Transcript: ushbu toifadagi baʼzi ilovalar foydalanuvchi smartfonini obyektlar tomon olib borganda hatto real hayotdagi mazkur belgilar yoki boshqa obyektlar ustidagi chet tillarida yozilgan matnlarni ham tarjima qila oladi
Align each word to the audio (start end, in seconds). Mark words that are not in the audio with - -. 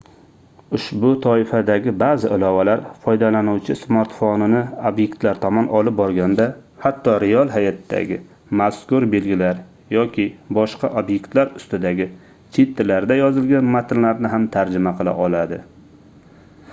ushbu 0.75 1.09
toifadagi 1.23 1.91
baʼzi 2.03 2.29
ilovalar 2.37 2.79
foydalanuvchi 3.03 3.75
smartfonini 3.81 4.61
obyektlar 4.91 5.41
tomon 5.43 5.67
olib 5.81 5.95
borganda 6.01 6.47
hatto 6.87 7.13
real 7.25 7.53
hayotdagi 7.57 8.17
mazkur 8.63 9.07
belgilar 9.13 9.61
yoki 9.99 10.27
boshqa 10.61 10.91
obyektlar 11.05 11.55
ustidagi 11.63 12.09
chet 12.57 12.75
tillarida 12.83 13.21
yozilgan 13.23 13.73
matnlarni 13.79 14.33
ham 14.35 14.51
tarjima 14.59 14.99
qila 15.03 15.15
oladi 15.29 15.65